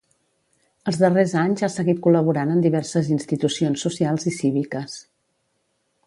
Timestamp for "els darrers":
0.91-1.33